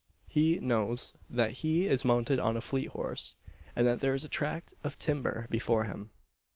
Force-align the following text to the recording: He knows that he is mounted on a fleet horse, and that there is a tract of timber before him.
He 0.27 0.57
knows 0.59 1.13
that 1.29 1.51
he 1.61 1.85
is 1.85 2.03
mounted 2.03 2.39
on 2.39 2.57
a 2.57 2.61
fleet 2.61 2.87
horse, 2.89 3.35
and 3.75 3.85
that 3.85 3.99
there 3.99 4.15
is 4.15 4.25
a 4.25 4.29
tract 4.29 4.73
of 4.83 4.97
timber 4.97 5.45
before 5.51 5.83
him. 5.83 6.09